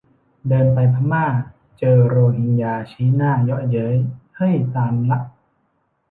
[0.47, 1.25] เดินไปพม่า
[1.79, 3.95] เจอโรฮิงญาชี้หน้าเยาะเย้ย
[4.35, 5.19] เฮ่ยตามึงละ